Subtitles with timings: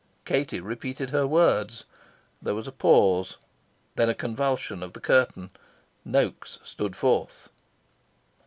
[0.25, 1.83] Katie repeated her words.
[2.41, 3.37] There was a pause,
[3.95, 5.51] then a convulsion of the curtain.
[6.03, 7.49] Noaks stood forth.